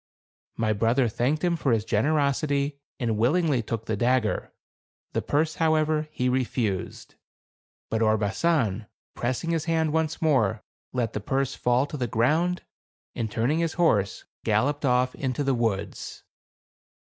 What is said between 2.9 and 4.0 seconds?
and willingly took the